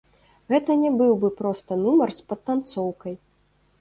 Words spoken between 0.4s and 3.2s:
Гэта не быў бы проста нумар з падтанцоўкай.